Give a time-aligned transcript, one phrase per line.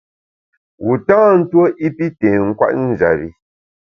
[0.83, 3.27] Wu tâ ntuo i pi tê nkwet njap bi.